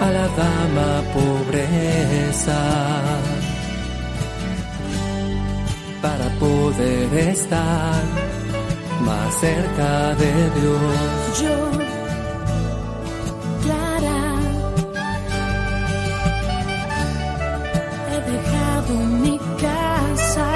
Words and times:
A 0.00 0.10
la 0.12 0.28
dama 0.28 1.02
pobreza, 1.12 2.60
para 6.00 6.28
poder 6.38 7.12
estar 7.34 8.02
más 9.04 9.34
cerca 9.34 10.14
de 10.14 10.32
Dios. 10.58 11.40
Yo, 11.42 11.56
Clara, 13.64 14.22
he 18.12 18.18
dejado 18.30 18.94
mi 19.24 19.36
casa. 19.60 20.48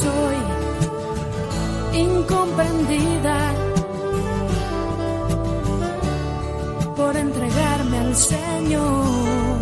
Soy 0.00 0.38
incomprendida 1.94 3.55
al 8.06 8.14
Señor. 8.14 9.58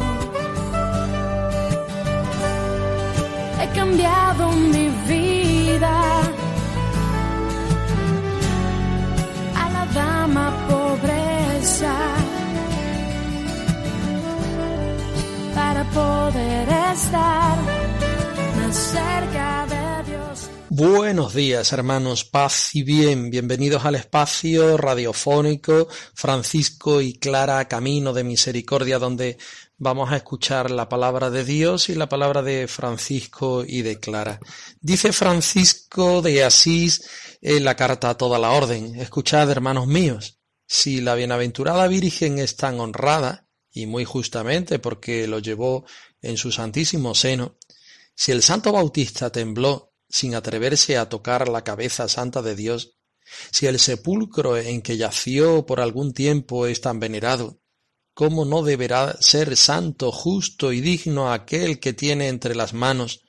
He 3.60 3.66
cambiado 3.78 4.52
mi 4.52 4.88
vida 5.08 5.96
a 9.62 9.64
la 9.74 9.84
dama 10.00 10.46
pobreza 10.68 11.94
para 15.54 15.82
poder 15.98 16.68
estar 16.92 17.56
más 18.56 18.76
cerca. 18.94 19.53
Buenos 20.76 21.34
días, 21.34 21.72
hermanos, 21.72 22.24
paz 22.24 22.74
y 22.74 22.82
bien. 22.82 23.30
Bienvenidos 23.30 23.84
al 23.84 23.94
espacio 23.94 24.76
radiofónico 24.76 25.86
Francisco 26.14 27.00
y 27.00 27.12
Clara 27.12 27.68
Camino 27.68 28.12
de 28.12 28.24
Misericordia, 28.24 28.98
donde 28.98 29.38
vamos 29.78 30.10
a 30.10 30.16
escuchar 30.16 30.72
la 30.72 30.88
palabra 30.88 31.30
de 31.30 31.44
Dios 31.44 31.90
y 31.90 31.94
la 31.94 32.08
palabra 32.08 32.42
de 32.42 32.66
Francisco 32.66 33.64
y 33.64 33.82
de 33.82 34.00
Clara. 34.00 34.40
Dice 34.80 35.12
Francisco 35.12 36.22
de 36.22 36.42
Asís 36.42 37.08
en 37.40 37.62
la 37.62 37.76
carta 37.76 38.10
a 38.10 38.16
toda 38.16 38.40
la 38.40 38.50
orden. 38.50 38.96
Escuchad, 38.96 39.48
hermanos 39.52 39.86
míos, 39.86 40.40
si 40.66 41.00
la 41.00 41.14
bienaventurada 41.14 41.86
Virgen 41.86 42.40
es 42.40 42.56
tan 42.56 42.80
honrada, 42.80 43.46
y 43.70 43.86
muy 43.86 44.04
justamente 44.04 44.80
porque 44.80 45.28
lo 45.28 45.38
llevó 45.38 45.84
en 46.20 46.36
su 46.36 46.50
santísimo 46.50 47.14
seno, 47.14 47.58
si 48.16 48.32
el 48.32 48.42
santo 48.42 48.72
Bautista 48.72 49.30
tembló 49.30 49.93
sin 50.14 50.36
atreverse 50.36 50.96
a 50.96 51.08
tocar 51.08 51.48
la 51.48 51.64
cabeza 51.64 52.06
santa 52.06 52.40
de 52.40 52.54
Dios, 52.54 52.92
si 53.50 53.66
el 53.66 53.80
sepulcro 53.80 54.56
en 54.56 54.80
que 54.80 54.96
yació 54.96 55.66
por 55.66 55.80
algún 55.80 56.14
tiempo 56.14 56.68
es 56.68 56.80
tan 56.80 57.00
venerado, 57.00 57.58
¿cómo 58.14 58.44
no 58.44 58.62
deberá 58.62 59.16
ser 59.18 59.56
santo, 59.56 60.12
justo 60.12 60.72
y 60.72 60.80
digno 60.80 61.32
aquel 61.32 61.80
que 61.80 61.94
tiene 61.94 62.28
entre 62.28 62.54
las 62.54 62.74
manos, 62.74 63.24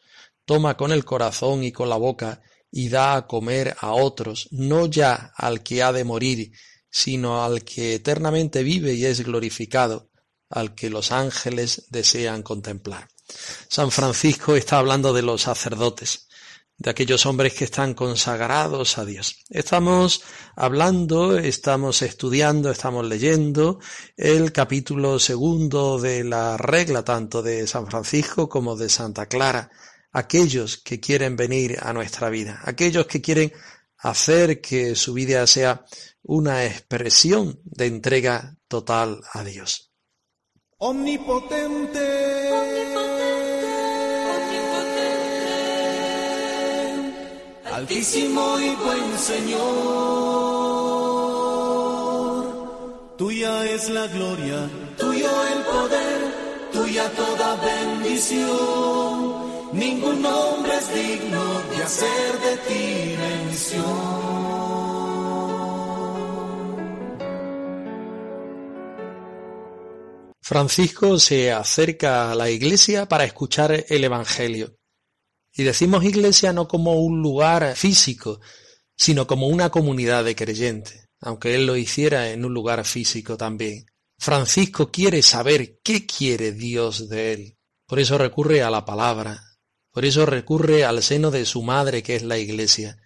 toma 0.46 0.78
con 0.78 0.92
el 0.92 1.06
corazón 1.06 1.64
y 1.64 1.72
con 1.72 1.90
la 1.90 1.96
boca, 1.96 2.44
y 2.70 2.90
da 2.90 3.16
a 3.16 3.26
comer 3.26 3.76
a 3.80 3.94
otros, 3.94 4.48
no 4.52 4.86
ya 4.86 5.34
al 5.36 5.64
que 5.64 5.82
ha 5.82 5.92
de 5.92 6.04
morir, 6.04 6.52
sino 6.88 7.44
al 7.44 7.64
que 7.64 7.96
eternamente 7.96 8.62
vive 8.62 8.94
y 8.94 9.06
es 9.06 9.22
glorificado, 9.22 10.12
al 10.50 10.76
que 10.76 10.92
los 10.92 11.12
ángeles 11.12 11.88
desean 11.90 12.44
contemplar? 12.44 13.08
San 13.70 13.90
Francisco 13.90 14.56
está 14.56 14.78
hablando 14.78 15.14
de 15.14 15.24
los 15.24 15.42
sacerdotes, 15.42 16.28
de 16.78 16.90
aquellos 16.90 17.26
hombres 17.26 17.54
que 17.54 17.64
están 17.64 17.94
consagrados 17.94 18.98
a 18.98 19.06
Dios. 19.06 19.44
Estamos 19.50 20.24
hablando, 20.56 21.38
estamos 21.38 22.02
estudiando, 22.02 22.70
estamos 22.70 23.06
leyendo 23.06 23.80
el 24.18 24.52
capítulo 24.52 25.20
segundo 25.20 26.00
de 26.00 26.24
la 26.24 26.58
regla 26.58 27.04
tanto 27.04 27.42
de 27.42 27.66
San 27.68 27.88
Francisco 27.88 28.50
como 28.50 28.76
de 28.76 28.90
Santa 28.90 29.28
Clara. 29.28 29.72
Aquellos 30.12 30.78
que 30.78 31.00
quieren 31.00 31.36
venir 31.36 31.78
a 31.82 31.92
nuestra 31.94 32.30
vida, 32.30 32.62
aquellos 32.64 33.06
que 33.06 33.22
quieren 33.22 33.52
hacer 33.98 34.62
que 34.62 34.96
su 34.96 35.14
vida 35.14 35.46
sea 35.48 35.86
una 36.24 36.66
expresión 36.66 37.60
de 37.64 37.88
entrega 37.88 38.58
total 38.68 39.22
a 39.34 39.44
Dios. 39.44 39.92
Omnipotente. 40.78 42.25
Altísimo 47.76 48.58
y 48.58 48.74
buen 48.76 49.20
Señor, 49.20 49.58
tuya 53.18 53.70
es 53.70 53.90
la 53.90 54.08
gloria, 54.08 54.70
tuyo 54.98 55.30
el 55.48 55.62
poder, 55.64 56.34
tuya 56.72 57.12
toda 57.12 57.58
bendición. 57.58 59.74
Ningún 59.74 60.26
hombre 60.26 60.78
es 60.78 60.96
digno 60.96 61.62
de 61.72 61.84
hacer 61.84 62.40
de 62.46 62.56
ti 62.66 63.18
mención. 63.18 64.24
Francisco 70.40 71.20
se 71.20 71.52
acerca 71.52 72.32
a 72.32 72.36
la 72.36 72.50
iglesia 72.50 73.06
para 73.06 73.26
escuchar 73.26 73.84
el 73.90 74.06
Evangelio. 74.06 74.78
Y 75.56 75.64
decimos 75.64 76.04
iglesia 76.04 76.52
no 76.52 76.68
como 76.68 76.96
un 76.96 77.22
lugar 77.22 77.76
físico, 77.76 78.42
sino 78.98 79.26
como 79.26 79.48
una 79.48 79.70
comunidad 79.70 80.26
de 80.26 80.36
creyentes, 80.36 81.08
aunque 81.22 81.56
él 81.56 81.66
lo 81.66 81.78
hiciera 81.78 82.32
en 82.32 82.44
un 82.44 82.54
lugar 82.54 82.86
físico 82.86 83.38
también. 83.38 83.86
Francisco 84.18 84.92
quiere 84.92 85.22
saber 85.22 85.80
qué 85.82 86.06
quiere 86.06 86.52
Dios 86.52 87.10
de 87.10 87.34
él. 87.34 87.58
Por 87.88 88.00
eso 88.00 88.18
recurre 88.18 88.64
a 88.64 88.70
la 88.70 88.84
palabra, 88.84 89.42
por 89.92 90.04
eso 90.04 90.26
recurre 90.26 90.84
al 90.84 91.02
seno 91.02 91.32
de 91.32 91.46
su 91.46 91.64
madre 91.64 92.04
que 92.04 92.16
es 92.18 92.24
la 92.24 92.38
iglesia. 92.38 92.98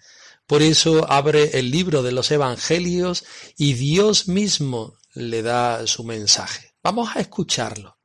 Por 0.48 0.64
eso 0.64 1.06
abre 1.12 1.60
el 1.60 1.70
libro 1.70 2.02
de 2.02 2.12
los 2.12 2.32
evangelios 2.32 3.26
y 3.58 3.74
Dios 3.74 4.28
mismo 4.28 4.98
le 5.14 5.44
da 5.44 5.86
su 5.86 6.04
mensaje. 6.04 6.74
Vamos 6.82 7.16
a 7.16 7.20
escucharlo. 7.20 7.99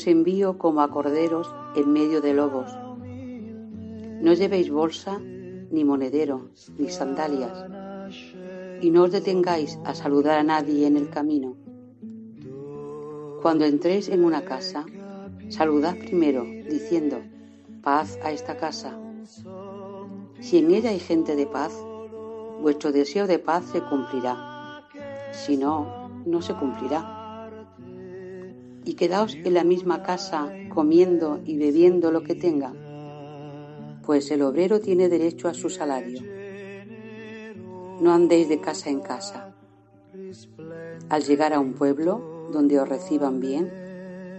Os 0.00 0.06
envío 0.06 0.56
como 0.56 0.80
a 0.80 0.88
corderos 0.88 1.46
en 1.76 1.92
medio 1.92 2.22
de 2.22 2.32
lobos. 2.32 2.72
No 4.24 4.32
llevéis 4.32 4.70
bolsa, 4.70 5.20
ni 5.20 5.84
monedero, 5.84 6.48
ni 6.78 6.88
sandalias, 6.88 7.52
y 8.80 8.88
no 8.88 9.02
os 9.04 9.12
detengáis 9.12 9.78
a 9.84 9.92
saludar 9.94 10.38
a 10.38 10.42
nadie 10.42 10.86
en 10.86 10.96
el 10.96 11.10
camino. 11.10 11.54
Cuando 13.42 13.66
entréis 13.66 14.08
en 14.08 14.24
una 14.24 14.40
casa, 14.40 14.86
saludad 15.50 15.94
primero, 15.98 16.44
diciendo, 16.44 17.18
paz 17.82 18.18
a 18.24 18.32
esta 18.32 18.56
casa. 18.56 18.98
Si 20.40 20.56
en 20.56 20.70
ella 20.70 20.90
hay 20.90 21.00
gente 21.00 21.36
de 21.36 21.44
paz, 21.44 21.74
vuestro 22.62 22.90
deseo 22.90 23.26
de 23.26 23.38
paz 23.38 23.66
se 23.66 23.82
cumplirá. 23.82 24.80
Si 25.32 25.58
no, 25.58 26.08
no 26.24 26.40
se 26.40 26.54
cumplirá. 26.54 27.19
Y 28.84 28.94
quedaos 28.94 29.34
en 29.34 29.54
la 29.54 29.64
misma 29.64 30.02
casa 30.02 30.52
comiendo 30.72 31.40
y 31.44 31.58
bebiendo 31.58 32.10
lo 32.10 32.22
que 32.22 32.34
tenga, 32.34 32.72
pues 34.04 34.30
el 34.30 34.42
obrero 34.42 34.80
tiene 34.80 35.08
derecho 35.08 35.48
a 35.48 35.54
su 35.54 35.70
salario. 35.70 36.22
No 38.00 38.12
andéis 38.12 38.48
de 38.48 38.60
casa 38.60 38.90
en 38.90 39.00
casa. 39.00 39.54
Al 41.08 41.22
llegar 41.22 41.52
a 41.52 41.60
un 41.60 41.74
pueblo 41.74 42.48
donde 42.52 42.80
os 42.80 42.88
reciban 42.88 43.40
bien, 43.40 43.70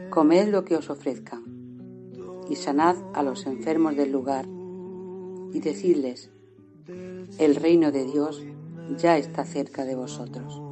comed 0.09 0.49
lo 0.49 0.65
que 0.65 0.75
os 0.75 0.89
ofrezcan 0.89 1.51
y 2.49 2.55
sanad 2.55 2.97
a 3.13 3.23
los 3.23 3.45
enfermos 3.45 3.95
del 3.95 4.11
lugar 4.11 4.45
y 5.53 5.59
decidles, 5.59 6.29
El 7.37 7.55
reino 7.55 7.91
de 7.91 8.03
Dios 8.03 8.43
ya 8.97 9.17
está 9.17 9.45
cerca 9.45 9.85
de 9.85 9.95
vosotros. 9.95 10.70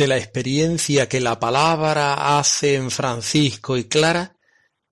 De 0.00 0.06
la 0.06 0.16
experiencia 0.16 1.08
que 1.08 1.20
la 1.20 1.38
palabra 1.38 2.38
hace 2.38 2.76
en 2.76 2.90
Francisco 2.90 3.76
y 3.76 3.84
Clara, 3.84 4.36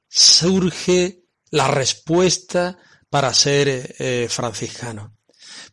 surge 0.06 1.22
la 1.50 1.68
respuesta 1.68 2.78
para 3.08 3.32
ser 3.32 3.94
eh, 3.98 4.26
franciscano. 4.28 5.17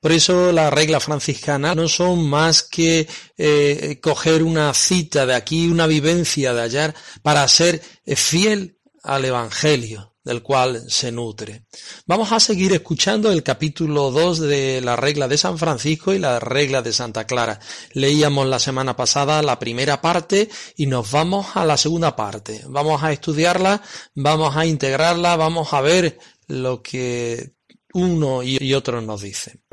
Por 0.05 0.11
eso 0.11 0.51
las 0.51 0.71
reglas 0.71 1.03
franciscanas 1.03 1.75
no 1.75 1.87
son 1.87 2.29
más 2.29 2.61
que 2.61 3.07
eh, 3.39 3.99
coger 4.03 4.43
una 4.43 4.71
cita 4.75 5.25
de 5.25 5.33
aquí, 5.33 5.67
una 5.67 5.87
vivencia 5.87 6.53
de 6.53 6.61
allá, 6.61 6.93
para 7.23 7.47
ser 7.47 7.81
fiel 8.05 8.77
al 9.01 9.25
Evangelio 9.25 10.13
del 10.23 10.43
cual 10.43 10.83
se 10.91 11.11
nutre. 11.11 11.65
Vamos 12.05 12.31
a 12.31 12.39
seguir 12.39 12.71
escuchando 12.73 13.31
el 13.31 13.41
capítulo 13.41 14.11
2 14.11 14.41
de 14.41 14.81
la 14.81 14.95
regla 14.95 15.27
de 15.27 15.39
San 15.39 15.57
Francisco 15.57 16.13
y 16.13 16.19
la 16.19 16.39
regla 16.39 16.83
de 16.83 16.93
Santa 16.93 17.25
Clara. 17.25 17.59
Leíamos 17.93 18.45
la 18.45 18.59
semana 18.59 18.95
pasada 18.95 19.41
la 19.41 19.57
primera 19.57 20.01
parte 20.01 20.49
y 20.77 20.85
nos 20.85 21.09
vamos 21.09 21.47
a 21.55 21.65
la 21.65 21.77
segunda 21.77 22.15
parte. 22.15 22.61
Vamos 22.67 23.01
a 23.01 23.11
estudiarla, 23.11 23.81
vamos 24.13 24.55
a 24.55 24.67
integrarla, 24.67 25.35
vamos 25.35 25.73
a 25.73 25.81
ver 25.81 26.19
lo 26.45 26.83
que 26.83 27.55
uno 27.95 28.43
y 28.43 28.73
otro 28.75 29.01
nos 29.01 29.21
dicen. 29.21 29.64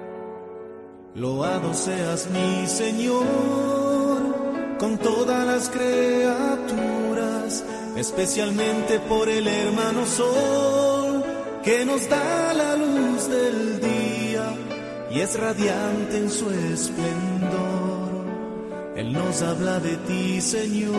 Loado 1.15 1.75
seas 1.75 2.29
mi 2.31 2.67
Señor 2.67 3.27
con 4.79 4.99
todas 4.99 5.47
las 5.47 5.69
criaturas 5.69 7.65
especialmente 7.97 8.99
por 9.01 9.29
el 9.29 9.47
hermano 9.47 10.07
sol 10.07 11.23
que 11.63 11.85
nos 11.85 12.09
da 12.09 12.55
la 12.55 12.77
luz 12.77 13.29
del 13.29 13.81
día 13.81 14.55
y 15.11 15.21
es 15.21 15.39
radiante 15.39 16.17
en 16.17 16.31
su 16.31 16.51
esplendor. 16.51 18.27
Él 18.97 19.13
nos 19.13 19.43
habla 19.43 19.79
de 19.79 19.97
ti, 19.99 20.41
Señor. 20.41 20.93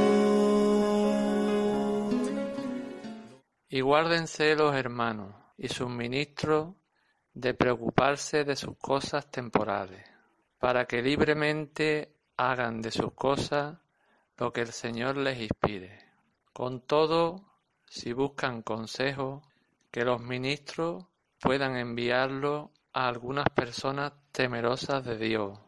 Y 3.70 3.82
guárdense 3.82 4.56
los 4.56 4.76
hermanos 4.76 5.34
y 5.58 5.68
sus 5.68 5.90
ministros 5.90 6.76
de 7.34 7.54
preocuparse 7.54 8.44
de 8.44 8.56
sus 8.56 8.78
cosas 8.78 9.30
temporales, 9.30 10.06
para 10.60 10.86
que 10.86 11.02
libremente 11.02 12.14
hagan 12.38 12.82
de 12.82 12.92
sus 12.92 13.14
cosas 13.14 13.78
lo 14.38 14.52
que 14.52 14.62
el 14.62 14.72
Señor 14.72 15.18
les 15.18 15.40
inspire 15.40 16.04
con 16.54 16.82
todo, 16.82 17.44
si 17.90 18.14
buscan 18.14 18.62
consejo, 18.62 19.42
que 19.92 20.06
los 20.06 20.22
ministros 20.22 21.06
puedan 21.40 21.76
enviarlo 21.76 22.72
a 22.94 23.08
algunas 23.08 23.50
personas 23.50 24.14
temerosas 24.32 25.04
de 25.04 25.18
Dios, 25.18 25.60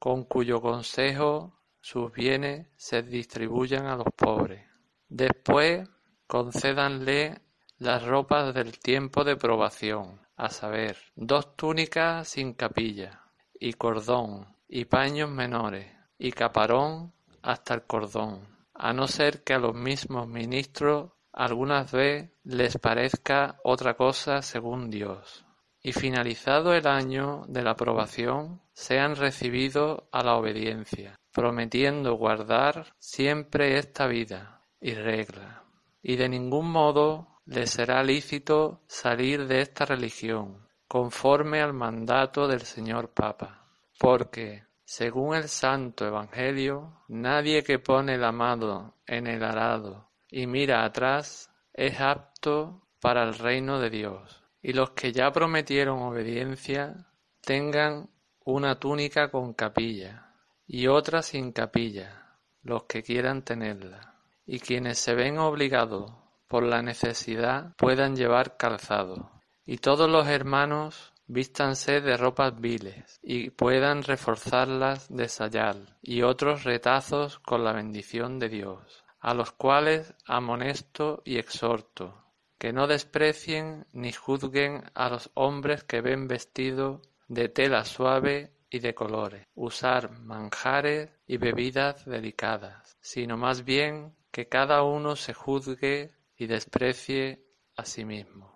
con 0.00 0.24
cuyo 0.24 0.60
consejo 0.60 1.56
sus 1.80 2.12
bienes 2.12 2.66
se 2.76 3.02
distribuyan 3.02 3.86
a 3.86 3.96
los 3.96 4.08
pobres. 4.16 4.66
Después, 5.08 5.88
concédanle 6.26 7.40
las 7.78 8.04
ropas 8.04 8.52
del 8.54 8.78
tiempo 8.80 9.22
de 9.22 9.36
probación, 9.36 10.20
a 10.36 10.48
saber, 10.50 10.96
dos 11.16 11.56
túnicas 11.56 12.28
sin 12.28 12.54
capilla, 12.54 13.22
y 13.58 13.74
cordón, 13.74 14.56
y 14.68 14.84
paños 14.84 15.30
menores, 15.30 15.92
y 16.18 16.32
caparón 16.32 17.12
hasta 17.42 17.74
el 17.74 17.82
cordón 17.82 18.54
a 18.74 18.92
no 18.92 19.06
ser 19.06 19.44
que 19.44 19.54
a 19.54 19.58
los 19.58 19.74
mismos 19.74 20.26
ministros 20.26 21.12
algunas 21.32 21.90
vez 21.92 22.30
les 22.44 22.76
parezca 22.78 23.58
otra 23.62 23.94
cosa 23.94 24.42
según 24.42 24.90
Dios. 24.90 25.46
Y 25.82 25.92
finalizado 25.92 26.74
el 26.74 26.86
año 26.86 27.44
de 27.46 27.62
la 27.62 27.72
aprobación, 27.72 28.62
sean 28.72 29.16
recibidos 29.16 30.02
a 30.12 30.22
la 30.24 30.36
obediencia, 30.36 31.20
prometiendo 31.30 32.14
guardar 32.14 32.94
siempre 32.98 33.78
esta 33.78 34.06
vida 34.06 34.62
y 34.80 34.94
regla. 34.94 35.64
Y 36.02 36.16
de 36.16 36.28
ningún 36.28 36.70
modo 36.70 37.33
les 37.46 37.70
será 37.70 38.02
lícito 38.02 38.80
salir 38.86 39.46
de 39.46 39.60
esta 39.60 39.84
religión, 39.84 40.66
conforme 40.88 41.60
al 41.60 41.72
mandato 41.72 42.48
del 42.48 42.62
señor 42.62 43.10
Papa, 43.10 43.66
porque 43.98 44.64
según 44.84 45.34
el 45.34 45.48
Santo 45.48 46.06
Evangelio, 46.06 47.04
nadie 47.08 47.62
que 47.62 47.78
pone 47.78 48.18
la 48.18 48.32
mano 48.32 48.96
en 49.06 49.26
el 49.26 49.42
arado 49.42 50.10
y 50.30 50.46
mira 50.46 50.84
atrás 50.84 51.50
es 51.72 52.00
apto 52.00 52.88
para 53.00 53.22
el 53.22 53.34
reino 53.34 53.78
de 53.80 53.90
Dios. 53.90 54.42
Y 54.60 54.72
los 54.72 54.90
que 54.90 55.12
ya 55.12 55.30
prometieron 55.30 56.00
obediencia 56.00 57.06
tengan 57.40 58.08
una 58.44 58.78
túnica 58.80 59.30
con 59.30 59.52
capilla 59.52 60.34
y 60.66 60.86
otra 60.86 61.22
sin 61.22 61.52
capilla, 61.52 62.38
los 62.62 62.84
que 62.84 63.02
quieran 63.02 63.42
tenerla. 63.42 64.14
Y 64.46 64.60
quienes 64.60 64.98
se 64.98 65.14
ven 65.14 65.38
obligados 65.38 66.12
por 66.54 66.62
la 66.62 66.82
necesidad 66.82 67.74
puedan 67.76 68.14
llevar 68.14 68.56
calzado. 68.56 69.32
Y 69.66 69.78
todos 69.78 70.08
los 70.08 70.28
hermanos 70.28 71.12
vístanse 71.26 72.00
de 72.00 72.16
ropas 72.16 72.60
viles, 72.60 73.18
y 73.24 73.50
puedan 73.50 74.04
reforzarlas 74.04 75.08
de 75.08 75.28
sayal, 75.28 75.96
y 76.00 76.22
otros 76.22 76.62
retazos 76.62 77.40
con 77.40 77.64
la 77.64 77.72
bendición 77.72 78.38
de 78.38 78.50
Dios, 78.50 79.04
a 79.18 79.34
los 79.34 79.50
cuales 79.50 80.14
amonesto 80.26 81.22
y 81.24 81.38
exhorto, 81.38 82.22
que 82.56 82.72
no 82.72 82.86
desprecien 82.86 83.88
ni 83.92 84.12
juzguen 84.12 84.84
a 84.94 85.08
los 85.08 85.32
hombres 85.34 85.82
que 85.82 86.02
ven 86.02 86.28
vestido 86.28 87.02
de 87.26 87.48
tela 87.48 87.84
suave 87.84 88.52
y 88.70 88.78
de 88.78 88.94
colores, 88.94 89.44
usar 89.56 90.20
manjares 90.20 91.10
y 91.26 91.36
bebidas 91.36 92.04
delicadas, 92.04 92.96
sino 93.00 93.36
más 93.36 93.64
bien 93.64 94.14
que 94.30 94.48
cada 94.48 94.84
uno 94.84 95.16
se 95.16 95.34
juzgue 95.34 96.13
y 96.36 96.46
desprecie 96.46 97.44
a 97.76 97.84
sí 97.84 98.04
mismo 98.04 98.54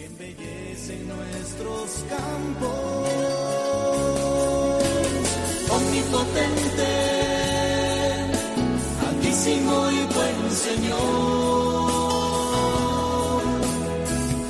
que 0.00 0.06
embellecen 0.06 1.08
nuestros 1.08 2.04
campos. 2.08 3.08
Omnipotente, 5.76 6.92
altísimo 9.08 9.90
y 9.90 10.00
buen 10.14 10.50
Señor. 10.66 11.00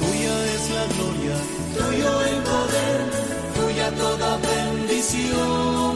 Tuya 0.01 0.37
es 0.55 0.65
la 0.77 0.85
gloria, 0.95 1.37
tuyo 1.77 2.11
el 2.31 2.39
poder, 2.51 3.01
tuya 3.57 3.89
toda 4.03 4.31
bendición. 4.53 5.93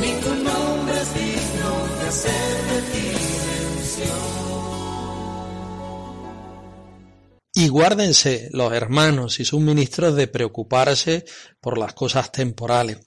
Ningún 0.00 0.38
nombre 0.42 0.96
es 1.00 1.10
digno 1.14 1.70
de 2.00 2.08
hacer 2.08 2.54
de 2.70 2.78
ti 2.92 3.06
mención. 3.46 4.49
Y 7.52 7.68
guárdense 7.68 8.48
los 8.52 8.72
hermanos 8.72 9.40
y 9.40 9.44
sus 9.44 9.60
ministros 9.60 10.14
de 10.14 10.28
preocuparse 10.28 11.24
por 11.60 11.78
las 11.78 11.94
cosas 11.94 12.30
temporales. 12.30 12.98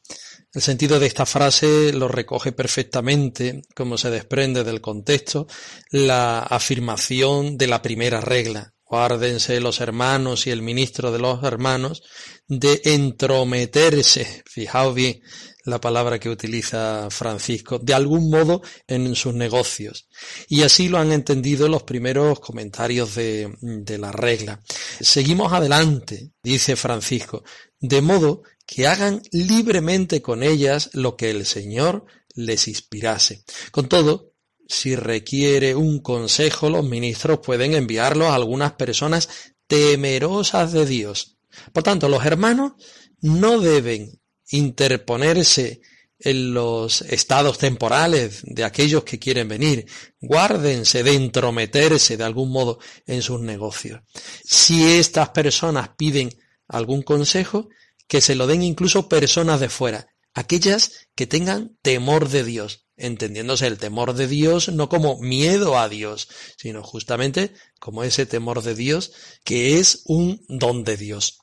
El 0.54 0.62
sentido 0.62 1.00
de 1.00 1.08
esta 1.08 1.26
frase 1.26 1.94
lo 1.94 2.08
recoge 2.08 2.52
perfectamente, 2.52 3.64
como 3.76 3.98
se 3.98 4.12
desprende 4.12 4.64
del 4.64 4.82
contexto, 4.82 5.48
la 5.90 6.40
afirmación 6.40 7.58
de 7.58 7.68
la 7.68 7.82
primera 7.82 8.22
regla. 8.22 8.73
Guárdense 8.94 9.60
los 9.60 9.82
hermanos 9.82 10.46
y 10.46 10.52
el 10.52 10.62
ministro 10.62 11.12
de 11.12 11.18
los 11.18 11.44
hermanos 11.44 12.04
de 12.48 12.80
entrometerse. 12.86 14.44
Fijaos 14.46 14.94
bien, 14.94 15.20
la 15.66 15.82
palabra 15.82 16.20
que 16.20 16.30
utiliza 16.30 17.08
Francisco, 17.10 17.80
de 17.80 17.96
algún 17.96 18.30
modo 18.30 18.62
en 18.86 19.16
sus 19.16 19.34
negocios. 19.34 20.08
Y 20.48 20.62
así 20.62 20.90
lo 20.90 21.00
han 21.00 21.12
entendido 21.12 21.68
los 21.68 21.82
primeros 21.82 22.40
comentarios 22.40 23.16
de, 23.16 23.52
de 23.62 23.98
la 23.98 24.12
regla. 24.12 24.62
Seguimos 25.02 25.52
adelante, 25.54 26.30
dice 26.44 26.76
Francisco, 26.76 27.44
de 27.80 28.00
modo 28.00 28.44
que 28.68 28.86
hagan 28.86 29.24
libremente 29.32 30.22
con 30.22 30.44
ellas 30.44 30.92
lo 30.94 31.16
que 31.16 31.32
el 31.32 31.48
Señor 31.48 32.06
les 32.36 32.68
inspirase. 32.68 33.44
Con 33.72 33.90
todo, 33.90 34.33
si 34.68 34.96
requiere 34.96 35.76
un 35.76 36.00
consejo, 36.00 36.70
los 36.70 36.86
ministros 36.86 37.40
pueden 37.40 37.74
enviarlo 37.74 38.30
a 38.30 38.36
algunas 38.36 38.74
personas 38.74 39.30
temerosas 39.68 40.72
de 40.72 40.86
Dios. 40.86 41.38
Por 41.72 41.84
tanto, 41.84 42.10
los 42.10 42.26
hermanos 42.26 42.74
no 43.22 43.60
deben 43.60 44.20
interponerse 44.50 45.82
en 46.20 46.54
los 46.54 47.02
estados 47.02 47.58
temporales 47.58 48.42
de 48.44 48.64
aquellos 48.64 49.04
que 49.04 49.20
quieren 49.20 49.48
venir. 49.48 49.86
Guárdense 50.22 51.04
de 51.04 51.16
entrometerse 51.16 52.18
de 52.18 52.24
algún 52.24 52.52
modo 52.52 52.80
en 53.06 53.22
sus 53.22 53.42
negocios. 53.42 54.02
Si 54.44 54.84
estas 54.84 55.30
personas 55.30 55.90
piden 55.98 56.30
algún 56.68 57.02
consejo, 57.02 57.70
que 58.08 58.22
se 58.22 58.36
lo 58.36 58.48
den 58.48 58.64
incluso 58.64 59.10
personas 59.10 59.60
de 59.60 59.70
fuera, 59.70 60.08
aquellas 60.34 61.10
que 61.16 61.28
tengan 61.28 61.78
temor 61.82 62.30
de 62.30 62.44
Dios, 62.44 62.88
entendiéndose 62.98 63.68
el 63.68 63.78
temor 63.78 64.14
de 64.14 64.28
Dios 64.28 64.70
no 64.70 64.90
como 64.90 65.20
miedo 65.20 65.78
a 65.78 65.90
Dios, 65.90 66.28
sino 66.58 66.84
justamente 66.84 67.54
como 67.80 68.04
ese 68.04 68.26
temor 68.26 68.62
de 68.62 68.76
Dios 68.76 69.14
que 69.44 69.80
es 69.80 70.04
un 70.06 70.42
don 70.48 70.84
de 70.84 70.98
Dios. 70.98 71.40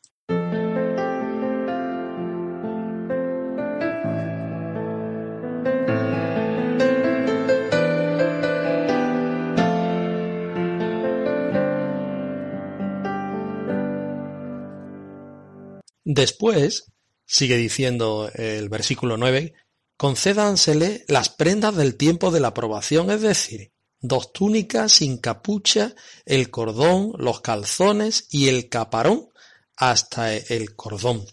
Después, 16.12 16.92
sigue 17.24 17.56
diciendo 17.56 18.30
el 18.34 18.68
versículo 18.68 19.16
9, 19.16 19.54
concédansele 20.00 21.04
las 21.08 21.28
prendas 21.28 21.76
del 21.76 21.94
tiempo 21.94 22.30
de 22.30 22.40
la 22.40 22.48
aprobación, 22.48 23.10
es 23.10 23.20
decir, 23.20 23.70
dos 24.00 24.32
túnicas 24.32 24.92
sin 24.92 25.18
capucha, 25.18 25.94
el 26.24 26.48
cordón, 26.50 27.12
los 27.18 27.42
calzones 27.42 28.26
y 28.30 28.48
el 28.48 28.70
caparón 28.70 29.28
hasta 29.76 30.34
el 30.34 30.74
cordón. 30.74 31.26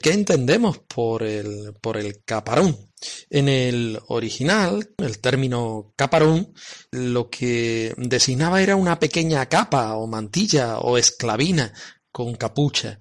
¿Qué 0.00 0.12
entendemos 0.12 0.78
por 0.78 1.24
el, 1.24 1.74
por 1.80 1.96
el 1.96 2.22
caparón? 2.22 2.92
En 3.28 3.48
el 3.48 3.98
original, 4.06 4.88
el 4.98 5.18
término 5.18 5.92
caparón 5.96 6.54
lo 6.92 7.28
que 7.28 7.92
designaba 7.96 8.62
era 8.62 8.76
una 8.76 9.00
pequeña 9.00 9.46
capa 9.46 9.96
o 9.96 10.06
mantilla 10.06 10.78
o 10.78 10.96
esclavina 10.96 11.72
con 12.12 12.36
capucha 12.36 13.00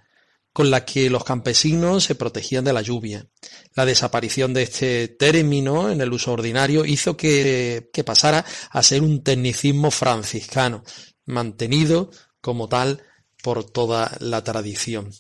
con 0.54 0.70
la 0.70 0.86
que 0.86 1.10
los 1.10 1.24
campesinos 1.24 2.04
se 2.04 2.16
protegían 2.16 2.64
de 2.64 2.74
la 2.74 2.82
lluvia. 2.82 3.28
La 3.74 3.86
desaparición 3.86 4.54
de 4.54 4.64
este 4.64 5.08
término 5.08 5.90
en 5.90 6.02
el 6.02 6.12
uso 6.12 6.34
ordinario 6.34 6.86
hizo 6.86 7.16
que, 7.16 7.90
que 7.94 8.04
pasara 8.04 8.46
a 8.70 8.84
ser 8.84 9.02
un 9.02 9.24
tecnicismo 9.24 9.92
franciscano, 9.92 10.84
mantenido 11.26 12.12
como 12.42 12.68
tal 12.68 13.04
por 13.42 13.64
toda 13.64 14.16
la 14.20 14.44
tradición. 14.44 15.12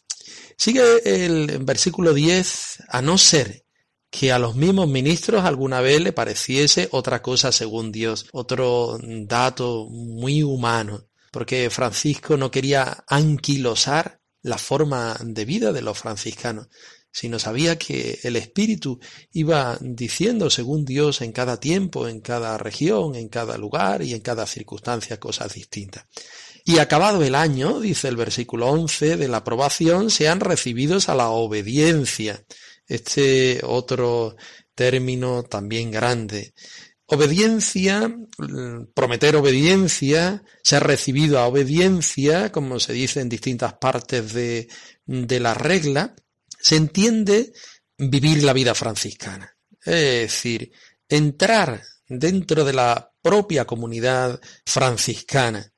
Sigue 0.57 0.83
el 1.05 1.59
versículo 1.63 2.13
10, 2.13 2.83
a 2.89 3.01
no 3.01 3.17
ser 3.17 3.65
que 4.11 4.31
a 4.31 4.39
los 4.39 4.55
mismos 4.55 4.89
ministros 4.89 5.45
alguna 5.45 5.79
vez 5.79 6.01
le 6.01 6.11
pareciese 6.11 6.89
otra 6.91 7.21
cosa 7.21 7.51
según 7.51 7.91
Dios, 7.91 8.27
otro 8.33 8.99
dato 9.01 9.87
muy 9.89 10.43
humano, 10.43 11.07
porque 11.31 11.69
Francisco 11.69 12.35
no 12.35 12.51
quería 12.51 13.05
anquilosar 13.07 14.20
la 14.41 14.57
forma 14.57 15.17
de 15.23 15.45
vida 15.45 15.71
de 15.71 15.81
los 15.81 15.97
franciscanos, 15.97 16.67
sino 17.11 17.39
sabía 17.39 17.77
que 17.77 18.19
el 18.23 18.35
Espíritu 18.37 18.99
iba 19.33 19.77
diciendo 19.81 20.49
según 20.49 20.85
Dios 20.85 21.21
en 21.21 21.31
cada 21.33 21.59
tiempo, 21.59 22.07
en 22.07 22.21
cada 22.21 22.57
región, 22.57 23.15
en 23.15 23.27
cada 23.27 23.57
lugar 23.57 24.01
y 24.01 24.13
en 24.13 24.21
cada 24.21 24.47
circunstancia 24.47 25.19
cosas 25.19 25.53
distintas. 25.53 26.05
Y 26.63 26.77
acabado 26.77 27.23
el 27.23 27.35
año, 27.35 27.79
dice 27.79 28.07
el 28.07 28.15
versículo 28.15 28.67
11 28.67 29.17
de 29.17 29.27
la 29.27 29.37
aprobación, 29.37 30.09
sean 30.09 30.39
recibidos 30.39 31.09
a 31.09 31.15
la 31.15 31.29
obediencia. 31.29 32.45
Este 32.87 33.61
otro 33.63 34.35
término 34.75 35.43
también 35.43 35.91
grande. 35.91 36.53
Obediencia, 37.13 38.09
prometer 38.93 39.35
obediencia, 39.35 40.43
ser 40.63 40.83
recibido 40.83 41.39
a 41.39 41.47
obediencia, 41.47 42.53
como 42.53 42.79
se 42.79 42.93
dice 42.93 43.19
en 43.19 43.27
distintas 43.27 43.73
partes 43.73 44.31
de, 44.33 44.69
de 45.05 45.39
la 45.41 45.53
regla, 45.53 46.15
se 46.57 46.77
entiende 46.77 47.51
vivir 47.97 48.43
la 48.43 48.53
vida 48.53 48.73
franciscana. 48.73 49.57
Es 49.83 50.31
decir, 50.31 50.71
entrar 51.09 51.81
dentro 52.07 52.63
de 52.63 52.73
la 52.73 53.11
propia 53.21 53.65
comunidad 53.65 54.39
franciscana, 54.65 55.70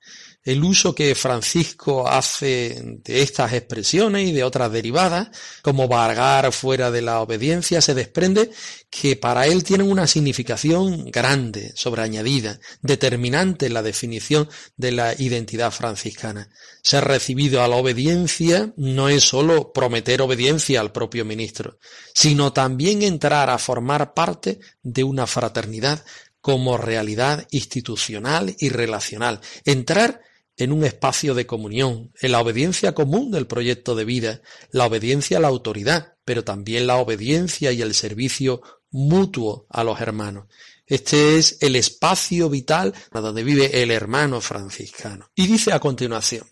el 0.44 0.64
uso 0.64 0.94
que 0.94 1.16
Francisco 1.16 2.08
hace 2.08 2.82
de 3.04 3.22
estas 3.22 3.54
expresiones 3.54 4.28
y 4.28 4.34
de 4.34 4.44
otras 4.44 4.72
derivadas, 4.72 5.30
como 5.62 5.88
vargar 5.88 6.52
fuera 6.52 6.92
de 6.92 7.02
la 7.02 7.22
obediencia, 7.22 7.82
se 7.82 7.94
desprende 7.94 8.52
que 8.90 9.16
para 9.16 9.48
él 9.48 9.64
tienen 9.64 9.90
una 9.90 10.06
significación 10.06 11.10
grande, 11.10 11.72
sobreañadida, 11.76 12.60
determinante 12.82 13.68
en 13.68 13.74
la 13.74 13.82
definición 13.82 14.50
de 14.76 14.92
la 14.92 15.14
identidad 15.18 15.72
franciscana. 15.72 16.50
Ser 16.82 17.06
recibido 17.06 17.64
a 17.64 17.68
la 17.70 17.78
obediencia 17.78 18.74
no 18.76 19.08
es 19.08 19.24
sólo 19.24 19.72
prometer 19.72 20.22
obediencia 20.22 20.82
al 20.82 20.92
propio 20.92 21.24
ministro, 21.24 21.80
sino 22.14 22.52
también 22.52 23.02
entrar 23.02 23.50
a 23.50 23.58
formar 23.58 24.14
parte 24.14 24.60
de 24.82 25.06
una 25.06 25.26
fraternidad 25.26 26.04
como 26.42 26.78
realidad 26.78 27.48
institucional 27.52 28.54
y 28.60 28.68
relacional. 28.68 29.40
Entrar 29.64 30.20
en 30.57 30.72
un 30.72 30.83
espacio 30.86 31.33
de 31.33 31.45
comunión, 31.45 32.12
en 32.22 32.31
la 32.31 32.41
obediencia 32.41 32.93
común 32.93 33.31
del 33.31 33.48
proyecto 33.48 33.95
de 33.95 34.05
vida, 34.05 34.41
la 34.72 34.86
obediencia 34.86 35.38
a 35.38 35.41
la 35.41 35.48
autoridad, 35.48 36.15
pero 36.25 36.43
también 36.43 36.88
la 36.88 36.98
obediencia 36.98 37.72
y 37.72 37.81
el 37.81 37.93
servicio 37.93 38.62
mutuo 38.91 39.65
a 39.69 39.83
los 39.83 40.00
hermanos. 40.00 40.45
Este 40.86 41.38
es 41.38 41.57
el 41.62 41.75
espacio 41.75 42.50
vital 42.50 42.93
donde 43.12 43.43
vive 43.43 43.81
el 43.81 43.89
hermano 43.89 44.41
franciscano. 44.41 45.31
Y 45.33 45.48
dice 45.48 45.72
a 45.74 45.79
continuación, 45.79 46.45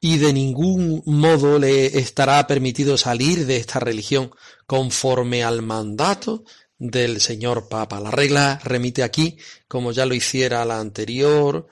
y 0.00 0.18
de 0.18 0.32
ningún 0.32 1.02
modo 1.06 1.58
le 1.58 1.98
estará 1.98 2.46
permitido 2.46 2.96
salir 2.96 3.46
de 3.46 3.56
esta 3.56 3.80
religión 3.80 4.30
conforme 4.66 5.42
al 5.42 5.62
mandato 5.62 6.44
del 6.78 7.20
señor 7.20 7.68
Papa. 7.68 7.98
La 7.98 8.12
regla 8.12 8.60
remite 8.62 9.02
aquí, 9.02 9.38
como 9.66 9.90
ya 9.90 10.06
lo 10.06 10.14
hiciera 10.14 10.64
la 10.64 10.78
anterior, 10.78 11.66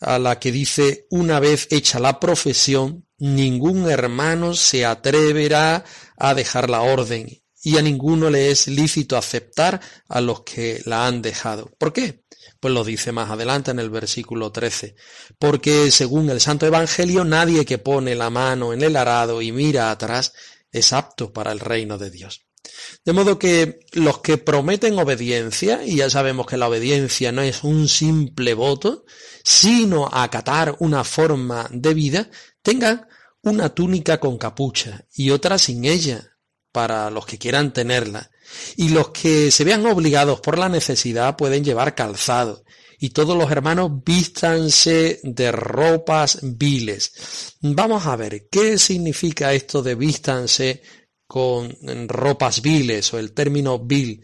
a 0.00 0.18
la 0.18 0.38
que 0.38 0.52
dice 0.52 1.06
una 1.10 1.40
vez 1.40 1.68
hecha 1.70 1.98
la 1.98 2.20
profesión, 2.20 3.06
ningún 3.18 3.90
hermano 3.90 4.54
se 4.54 4.84
atreverá 4.84 5.84
a 6.16 6.34
dejar 6.34 6.70
la 6.70 6.82
orden 6.82 7.42
y 7.62 7.78
a 7.78 7.82
ninguno 7.82 8.30
le 8.30 8.50
es 8.50 8.68
lícito 8.68 9.16
aceptar 9.16 9.80
a 10.08 10.20
los 10.20 10.42
que 10.42 10.82
la 10.84 11.06
han 11.06 11.20
dejado. 11.20 11.72
¿Por 11.78 11.92
qué? 11.92 12.24
Pues 12.60 12.72
lo 12.72 12.84
dice 12.84 13.12
más 13.12 13.30
adelante 13.30 13.72
en 13.72 13.80
el 13.80 13.90
versículo 13.90 14.52
13. 14.52 14.94
Porque 15.38 15.90
según 15.90 16.30
el 16.30 16.40
Santo 16.40 16.66
Evangelio, 16.66 17.24
nadie 17.24 17.64
que 17.64 17.78
pone 17.78 18.14
la 18.14 18.30
mano 18.30 18.72
en 18.72 18.82
el 18.82 18.96
arado 18.96 19.42
y 19.42 19.50
mira 19.50 19.90
atrás 19.90 20.32
es 20.70 20.92
apto 20.92 21.32
para 21.32 21.52
el 21.52 21.58
reino 21.60 21.98
de 21.98 22.10
Dios. 22.10 22.45
De 23.04 23.12
modo 23.12 23.38
que 23.38 23.80
los 23.92 24.18
que 24.18 24.38
prometen 24.38 24.98
obediencia, 24.98 25.84
y 25.84 25.96
ya 25.96 26.10
sabemos 26.10 26.46
que 26.46 26.56
la 26.56 26.68
obediencia 26.68 27.32
no 27.32 27.42
es 27.42 27.62
un 27.62 27.88
simple 27.88 28.54
voto, 28.54 29.04
sino 29.44 30.08
acatar 30.12 30.76
una 30.80 31.04
forma 31.04 31.68
de 31.70 31.94
vida, 31.94 32.30
tengan 32.62 33.06
una 33.42 33.74
túnica 33.74 34.18
con 34.18 34.38
capucha 34.38 35.06
y 35.14 35.30
otra 35.30 35.58
sin 35.58 35.84
ella, 35.84 36.36
para 36.76 37.08
los 37.10 37.24
que 37.24 37.38
quieran 37.38 37.72
tenerla. 37.72 38.30
Y 38.76 38.90
los 38.90 39.08
que 39.08 39.50
se 39.50 39.64
vean 39.64 39.86
obligados 39.86 40.40
por 40.40 40.58
la 40.58 40.68
necesidad 40.68 41.34
pueden 41.34 41.64
llevar 41.64 41.94
calzado. 41.94 42.64
Y 42.98 43.10
todos 43.10 43.34
los 43.36 43.50
hermanos 43.50 43.90
vístanse 44.04 45.20
de 45.22 45.52
ropas 45.52 46.38
viles. 46.42 47.54
Vamos 47.60 48.04
a 48.04 48.16
ver, 48.16 48.48
¿qué 48.50 48.78
significa 48.78 49.54
esto 49.54 49.82
de 49.82 49.94
vístanse 49.94 50.82
con 51.26 51.76
ropas 52.08 52.62
viles 52.62 53.12
o 53.12 53.18
el 53.18 53.32
término 53.32 53.78
vil 53.78 54.22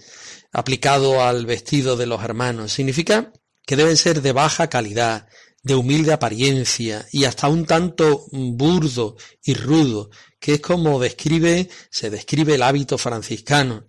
aplicado 0.52 1.22
al 1.22 1.46
vestido 1.46 1.96
de 1.96 2.06
los 2.06 2.22
hermanos. 2.22 2.72
Significa 2.72 3.32
que 3.66 3.76
deben 3.76 3.96
ser 3.96 4.22
de 4.22 4.32
baja 4.32 4.68
calidad, 4.68 5.26
de 5.62 5.74
humilde 5.74 6.12
apariencia 6.12 7.06
y 7.12 7.24
hasta 7.24 7.48
un 7.48 7.64
tanto 7.66 8.26
burdo 8.30 9.16
y 9.42 9.54
rudo, 9.54 10.10
que 10.40 10.54
es 10.54 10.60
como 10.60 10.98
describe, 11.00 11.68
se 11.90 12.10
describe 12.10 12.56
el 12.56 12.62
hábito 12.62 12.98
franciscano. 12.98 13.88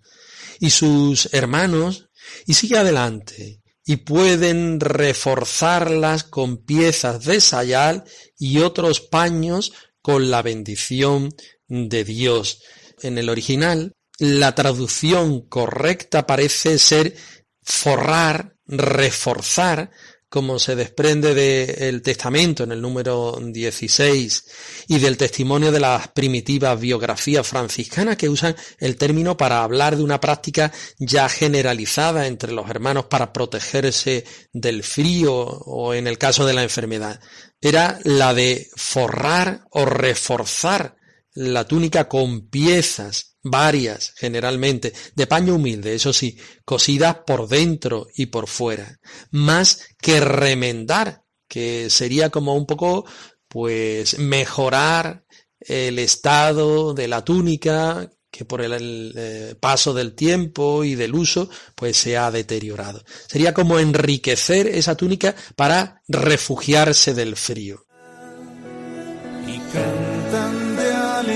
Y 0.60 0.70
sus 0.70 1.28
hermanos, 1.32 2.08
y 2.46 2.54
sigue 2.54 2.78
adelante, 2.78 3.60
y 3.84 3.96
pueden 3.96 4.80
reforzarlas 4.80 6.24
con 6.24 6.64
piezas 6.64 7.24
de 7.24 7.40
sayal 7.40 8.04
y 8.38 8.60
otros 8.60 9.00
paños 9.00 9.72
con 10.00 10.30
la 10.30 10.42
bendición 10.42 11.34
de 11.68 12.04
Dios 12.04 12.60
en 13.04 13.18
el 13.18 13.28
original, 13.28 13.92
la 14.18 14.54
traducción 14.54 15.40
correcta 15.48 16.26
parece 16.26 16.78
ser 16.78 17.14
forrar, 17.62 18.56
reforzar 18.66 19.90
como 20.34 20.58
se 20.58 20.74
desprende 20.74 21.32
del 21.32 22.02
Testamento 22.02 22.64
en 22.64 22.72
el 22.72 22.82
número 22.82 23.38
16 23.40 24.44
y 24.88 24.98
del 24.98 25.16
testimonio 25.16 25.70
de 25.70 25.78
las 25.78 26.08
primitivas 26.08 26.80
biografías 26.80 27.46
franciscanas 27.46 28.16
que 28.16 28.28
usan 28.28 28.56
el 28.80 28.96
término 28.96 29.36
para 29.36 29.62
hablar 29.62 29.96
de 29.96 30.02
una 30.02 30.20
práctica 30.20 30.72
ya 30.98 31.28
generalizada 31.28 32.26
entre 32.26 32.50
los 32.50 32.68
hermanos 32.68 33.04
para 33.04 33.32
protegerse 33.32 34.24
del 34.52 34.82
frío 34.82 35.32
o 35.32 35.94
en 35.94 36.08
el 36.08 36.18
caso 36.18 36.44
de 36.44 36.54
la 36.54 36.64
enfermedad. 36.64 37.20
Era 37.60 38.00
la 38.02 38.34
de 38.34 38.68
forrar 38.74 39.66
o 39.70 39.84
reforzar 39.84 40.96
la 41.34 41.66
túnica 41.66 42.08
con 42.08 42.48
piezas 42.48 43.36
varias, 43.42 44.14
generalmente, 44.16 44.92
de 45.14 45.26
paño 45.26 45.56
humilde, 45.56 45.94
eso 45.94 46.12
sí, 46.12 46.38
cosidas 46.64 47.18
por 47.26 47.46
dentro 47.46 48.08
y 48.16 48.26
por 48.26 48.48
fuera, 48.48 48.98
más 49.30 49.80
que 50.00 50.20
remendar, 50.20 51.22
que 51.46 51.90
sería 51.90 52.30
como 52.30 52.54
un 52.54 52.66
poco, 52.66 53.04
pues, 53.48 54.18
mejorar 54.18 55.24
el 55.60 55.98
estado 55.98 56.94
de 56.94 57.08
la 57.08 57.24
túnica 57.24 58.10
que 58.30 58.44
por 58.44 58.62
el, 58.62 59.12
eh, 59.16 59.54
paso 59.60 59.94
del 59.94 60.14
tiempo 60.14 60.82
y 60.82 60.96
del 60.96 61.14
uso, 61.14 61.48
pues 61.76 61.96
se 61.96 62.16
ha 62.16 62.32
deteriorado. 62.32 63.04
Sería 63.28 63.54
como 63.54 63.78
enriquecer 63.78 64.66
esa 64.66 64.96
túnica 64.96 65.36
para 65.54 66.02
refugiarse 66.08 67.14
del 67.14 67.36
frío. 67.36 67.86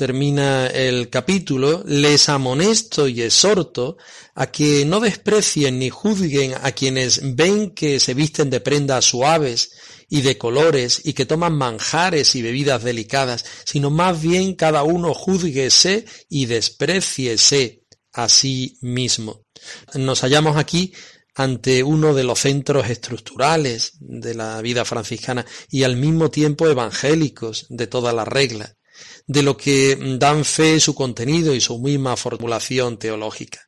termina 0.00 0.66
el 0.68 1.10
capítulo, 1.10 1.84
les 1.86 2.30
amonesto 2.30 3.06
y 3.06 3.20
exhorto 3.20 3.98
a 4.34 4.50
que 4.50 4.86
no 4.86 4.98
desprecien 4.98 5.78
ni 5.78 5.90
juzguen 5.90 6.54
a 6.62 6.72
quienes 6.72 7.36
ven 7.36 7.74
que 7.74 8.00
se 8.00 8.14
visten 8.14 8.48
de 8.48 8.60
prendas 8.60 9.04
suaves 9.04 9.72
y 10.08 10.22
de 10.22 10.38
colores 10.38 11.02
y 11.04 11.12
que 11.12 11.26
toman 11.26 11.52
manjares 11.52 12.34
y 12.34 12.40
bebidas 12.40 12.82
delicadas, 12.82 13.44
sino 13.66 13.90
más 13.90 14.22
bien 14.22 14.54
cada 14.54 14.84
uno 14.84 15.12
juzguese 15.12 16.06
y 16.30 16.46
despreciese 16.46 17.84
a 18.14 18.30
sí 18.30 18.78
mismo. 18.80 19.44
Nos 19.92 20.22
hallamos 20.22 20.56
aquí 20.56 20.94
ante 21.34 21.82
uno 21.82 22.14
de 22.14 22.24
los 22.24 22.38
centros 22.38 22.88
estructurales 22.88 23.98
de 24.00 24.32
la 24.32 24.62
vida 24.62 24.86
franciscana 24.86 25.44
y 25.68 25.82
al 25.82 25.96
mismo 25.96 26.30
tiempo 26.30 26.66
evangélicos 26.66 27.66
de 27.68 27.86
toda 27.86 28.14
la 28.14 28.24
regla, 28.24 28.78
de 29.26 29.42
lo 29.42 29.56
que 29.56 29.96
dan 30.18 30.44
fe 30.44 30.80
su 30.80 30.94
contenido 30.94 31.54
y 31.54 31.60
su 31.60 31.78
misma 31.78 32.16
formulación 32.16 32.98
teológica. 32.98 33.60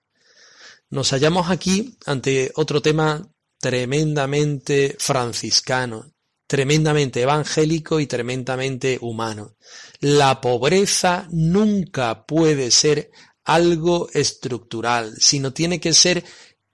Nos 0.90 1.10
hallamos 1.10 1.50
aquí 1.50 1.96
ante 2.04 2.52
otro 2.54 2.82
tema 2.82 3.26
tremendamente 3.58 4.96
franciscano, 4.98 6.12
tremendamente 6.46 7.22
evangélico 7.22 8.00
y 8.00 8.06
tremendamente 8.06 8.98
humano. 9.00 9.56
La 10.00 10.40
pobreza 10.40 11.26
nunca 11.30 12.26
puede 12.26 12.70
ser 12.70 13.10
algo 13.44 14.08
estructural, 14.12 15.14
sino 15.18 15.52
tiene 15.52 15.80
que 15.80 15.94
ser 15.94 16.24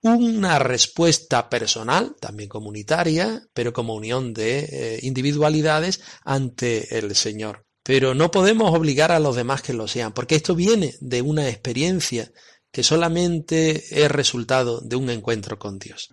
una 0.02 0.58
respuesta 0.58 1.48
personal, 1.48 2.16
también 2.20 2.48
comunitaria, 2.48 3.42
pero 3.52 3.72
como 3.72 3.94
unión 3.94 4.32
de 4.32 4.58
eh, 4.60 4.98
individualidades 5.02 6.00
ante 6.24 6.98
el 6.98 7.14
Señor. 7.14 7.67
Pero 7.88 8.14
no 8.14 8.30
podemos 8.30 8.74
obligar 8.74 9.12
a 9.12 9.18
los 9.18 9.34
demás 9.34 9.62
que 9.62 9.72
lo 9.72 9.88
sean, 9.88 10.12
porque 10.12 10.34
esto 10.34 10.54
viene 10.54 10.94
de 11.00 11.22
una 11.22 11.48
experiencia 11.48 12.30
que 12.70 12.82
solamente 12.82 13.82
es 14.04 14.10
resultado 14.10 14.82
de 14.82 14.96
un 14.96 15.08
encuentro 15.08 15.58
con 15.58 15.78
Dios. 15.78 16.10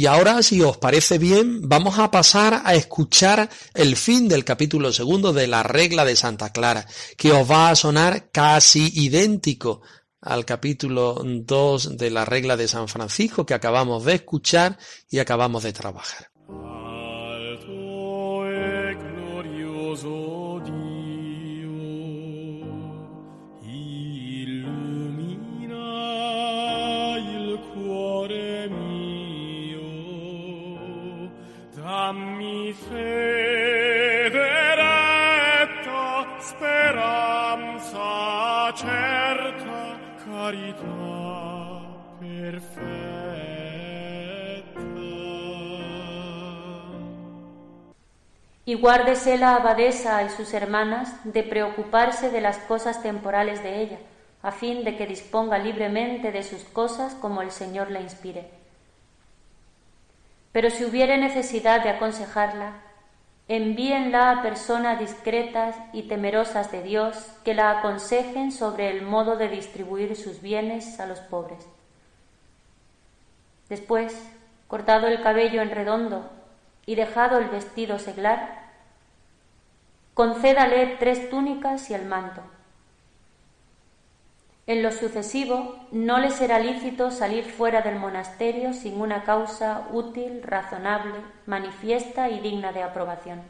Y 0.00 0.06
ahora, 0.06 0.42
si 0.42 0.62
os 0.62 0.78
parece 0.78 1.18
bien, 1.18 1.60
vamos 1.68 1.98
a 1.98 2.10
pasar 2.10 2.62
a 2.64 2.74
escuchar 2.74 3.50
el 3.74 3.96
fin 3.96 4.28
del 4.28 4.46
capítulo 4.46 4.94
segundo 4.94 5.34
de 5.34 5.46
la 5.46 5.62
regla 5.62 6.06
de 6.06 6.16
Santa 6.16 6.54
Clara, 6.54 6.86
que 7.18 7.32
os 7.32 7.50
va 7.50 7.68
a 7.68 7.76
sonar 7.76 8.30
casi 8.30 8.90
idéntico 8.94 9.82
al 10.22 10.46
capítulo 10.46 11.20
2 11.22 11.98
de 11.98 12.10
la 12.10 12.24
regla 12.24 12.56
de 12.56 12.66
San 12.66 12.88
Francisco 12.88 13.44
que 13.44 13.52
acabamos 13.52 14.06
de 14.06 14.14
escuchar 14.14 14.78
y 15.10 15.18
acabamos 15.18 15.64
de 15.64 15.74
trabajar. 15.74 16.30
Y 48.70 48.74
guárdese 48.74 49.36
la 49.36 49.56
abadesa 49.56 50.22
y 50.22 50.28
sus 50.28 50.54
hermanas 50.54 51.12
de 51.24 51.42
preocuparse 51.42 52.30
de 52.30 52.40
las 52.40 52.58
cosas 52.58 53.02
temporales 53.02 53.64
de 53.64 53.82
ella, 53.82 53.98
a 54.42 54.52
fin 54.52 54.84
de 54.84 54.96
que 54.96 55.08
disponga 55.08 55.58
libremente 55.58 56.30
de 56.30 56.44
sus 56.44 56.62
cosas 56.62 57.14
como 57.14 57.42
el 57.42 57.50
Señor 57.50 57.90
la 57.90 58.00
inspire. 58.00 58.59
Pero 60.52 60.70
si 60.70 60.84
hubiere 60.84 61.16
necesidad 61.16 61.82
de 61.82 61.90
aconsejarla, 61.90 62.72
envíenla 63.48 64.30
a 64.30 64.42
personas 64.42 64.98
discretas 64.98 65.76
y 65.92 66.04
temerosas 66.04 66.70
de 66.70 66.82
Dios 66.82 67.16
que 67.44 67.54
la 67.54 67.78
aconsejen 67.78 68.52
sobre 68.52 68.90
el 68.90 69.02
modo 69.02 69.36
de 69.36 69.48
distribuir 69.48 70.16
sus 70.16 70.40
bienes 70.40 71.00
a 71.00 71.06
los 71.06 71.20
pobres. 71.20 71.66
Después, 73.68 74.16
cortado 74.68 75.06
el 75.06 75.22
cabello 75.22 75.62
en 75.62 75.70
redondo 75.70 76.30
y 76.86 76.94
dejado 76.94 77.38
el 77.38 77.48
vestido 77.48 77.98
seglar, 77.98 78.68
concédale 80.14 80.96
tres 80.98 81.30
túnicas 81.30 81.90
y 81.90 81.94
el 81.94 82.04
manto. 82.06 82.42
En 84.70 84.84
lo 84.84 84.92
sucesivo, 84.92 85.74
no 85.90 86.18
le 86.20 86.30
será 86.30 86.60
lícito 86.60 87.10
salir 87.10 87.42
fuera 87.42 87.82
del 87.82 87.96
monasterio 87.96 88.72
sin 88.72 89.00
una 89.00 89.24
causa 89.24 89.88
útil, 89.90 90.44
razonable, 90.44 91.16
manifiesta 91.44 92.28
y 92.28 92.38
digna 92.38 92.70
de 92.70 92.84
aprobación. 92.84 93.42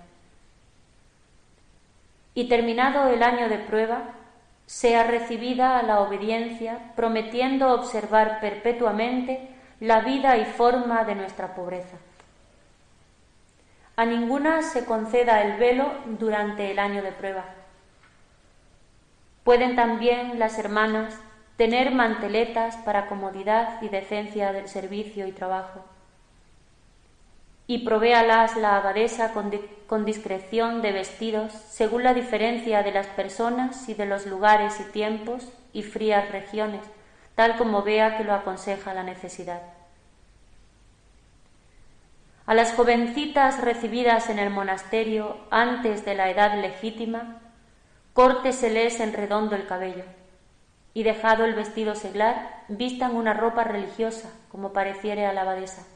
Y 2.32 2.48
terminado 2.48 3.06
el 3.08 3.22
año 3.22 3.50
de 3.50 3.58
prueba, 3.58 4.14
sea 4.64 5.04
recibida 5.04 5.78
a 5.78 5.82
la 5.82 6.00
obediencia, 6.00 6.94
prometiendo 6.96 7.70
observar 7.74 8.40
perpetuamente 8.40 9.50
la 9.78 10.00
vida 10.00 10.38
y 10.38 10.46
forma 10.46 11.04
de 11.04 11.16
nuestra 11.16 11.54
pobreza. 11.54 11.98
A 13.94 14.06
ninguna 14.06 14.62
se 14.62 14.86
conceda 14.86 15.42
el 15.42 15.58
velo 15.58 15.92
durante 16.18 16.70
el 16.70 16.78
año 16.78 17.02
de 17.02 17.12
prueba. 17.12 17.59
Pueden 19.44 19.76
también 19.76 20.38
las 20.38 20.58
hermanas 20.58 21.18
tener 21.56 21.90
manteletas 21.90 22.76
para 22.78 23.06
comodidad 23.06 23.82
y 23.82 23.88
decencia 23.88 24.52
del 24.52 24.68
servicio 24.68 25.26
y 25.26 25.32
trabajo. 25.32 25.84
Y 27.66 27.84
provéalas 27.84 28.56
la 28.56 28.76
abadesa 28.76 29.32
con, 29.32 29.52
con, 29.86 30.04
discreción 30.04 30.82
de 30.82 30.92
vestidos 30.92 31.52
según 31.52 32.02
la 32.02 32.14
diferencia 32.14 32.82
de 32.82 32.92
las 32.92 33.06
personas 33.08 33.88
y 33.88 33.94
de 33.94 34.06
los 34.06 34.26
lugares 34.26 34.80
y 34.80 34.84
tiempos 34.84 35.52
y 35.72 35.82
frías 35.82 36.30
regiones, 36.32 36.82
tal 37.34 37.56
como 37.56 37.82
vea 37.82 38.16
que 38.16 38.24
lo 38.24 38.34
aconseja 38.34 38.94
la 38.94 39.02
necesidad. 39.02 39.62
A 42.46 42.54
las 42.54 42.72
jovencitas 42.72 43.60
recibidas 43.60 44.28
en 44.28 44.38
el 44.38 44.50
monasterio 44.50 45.36
antes 45.50 46.04
de 46.04 46.14
la 46.14 46.30
edad 46.30 46.60
legítima, 46.60 47.40
córteseles 48.12 49.00
en 49.00 49.12
redondo 49.12 49.56
el 49.56 49.66
cabello 49.66 50.04
y 50.92 51.02
dejado 51.02 51.44
el 51.44 51.54
vestido 51.54 51.94
seglar, 51.94 52.64
vistan 52.68 53.14
una 53.14 53.32
ropa 53.32 53.64
religiosa, 53.64 54.30
como 54.50 54.72
pareciere 54.72 55.26
a 55.26 55.32
la 55.32 55.42
abadesa. 55.42 55.86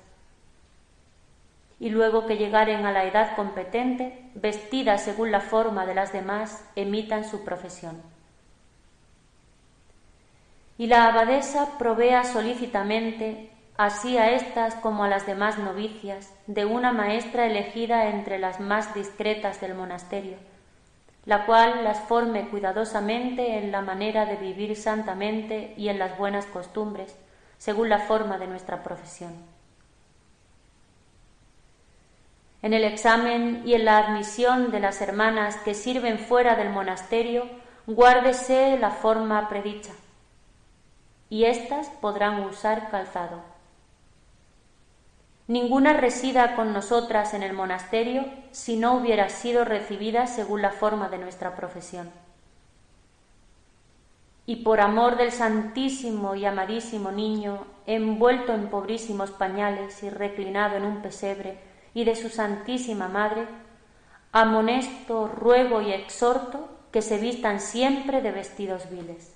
Y 1.80 1.90
luego 1.90 2.26
que 2.26 2.36
llegaren 2.36 2.86
a 2.86 2.92
la 2.92 3.04
edad 3.04 3.34
competente, 3.34 4.30
vestidas 4.34 5.02
según 5.02 5.32
la 5.32 5.40
forma 5.40 5.86
de 5.86 5.94
las 5.94 6.12
demás, 6.12 6.64
emitan 6.76 7.24
su 7.24 7.44
profesión. 7.44 8.00
Y 10.78 10.86
la 10.86 11.06
abadesa 11.06 11.76
provea 11.78 12.24
solícitamente 12.24 13.50
así 13.76 14.16
a 14.18 14.30
estas 14.30 14.76
como 14.76 15.04
a 15.04 15.08
las 15.08 15.26
demás 15.26 15.58
novicias, 15.58 16.32
de 16.46 16.64
una 16.64 16.92
maestra 16.92 17.46
elegida 17.46 18.08
entre 18.08 18.38
las 18.38 18.60
más 18.60 18.94
discretas 18.94 19.60
del 19.60 19.74
monasterio, 19.74 20.36
la 21.26 21.46
cual 21.46 21.84
las 21.84 22.00
forme 22.00 22.48
cuidadosamente 22.48 23.58
en 23.58 23.72
la 23.72 23.80
manera 23.80 24.26
de 24.26 24.36
vivir 24.36 24.76
santamente 24.76 25.74
y 25.76 25.88
en 25.88 25.98
las 25.98 26.18
buenas 26.18 26.44
costumbres, 26.46 27.16
según 27.58 27.88
la 27.88 28.00
forma 28.00 28.38
de 28.38 28.46
nuestra 28.46 28.82
profesión. 28.82 29.32
En 32.60 32.72
el 32.72 32.84
examen 32.84 33.62
y 33.64 33.74
en 33.74 33.84
la 33.84 33.98
admisión 33.98 34.70
de 34.70 34.80
las 34.80 35.00
hermanas 35.00 35.56
que 35.56 35.74
sirven 35.74 36.18
fuera 36.18 36.56
del 36.56 36.70
monasterio, 36.70 37.46
guárdese 37.86 38.78
la 38.78 38.90
forma 38.90 39.48
predicha, 39.48 39.92
y 41.28 41.44
éstas 41.44 41.88
podrán 42.00 42.42
usar 42.44 42.90
calzado. 42.90 43.53
Ninguna 45.46 45.92
resida 45.92 46.56
con 46.56 46.72
nosotras 46.72 47.34
en 47.34 47.42
el 47.42 47.52
monasterio 47.52 48.24
si 48.50 48.76
no 48.76 48.94
hubiera 48.94 49.28
sido 49.28 49.64
recibida 49.66 50.26
según 50.26 50.62
la 50.62 50.70
forma 50.70 51.10
de 51.10 51.18
nuestra 51.18 51.54
profesión. 51.54 52.10
Y 54.46 54.56
por 54.56 54.80
amor 54.80 55.16
del 55.16 55.32
santísimo 55.32 56.34
y 56.34 56.46
amadísimo 56.46 57.12
niño, 57.12 57.66
envuelto 57.86 58.54
en 58.54 58.68
pobrísimos 58.68 59.30
pañales 59.30 60.02
y 60.02 60.08
reclinado 60.08 60.76
en 60.76 60.84
un 60.84 61.02
pesebre, 61.02 61.58
y 61.92 62.04
de 62.04 62.16
su 62.16 62.28
santísima 62.28 63.08
madre, 63.08 63.46
amonesto, 64.32 65.28
ruego 65.28 65.80
y 65.80 65.92
exhorto 65.92 66.68
que 66.90 67.02
se 67.02 67.18
vistan 67.18 67.60
siempre 67.60 68.20
de 68.20 68.32
vestidos 68.32 68.90
viles. 68.90 69.34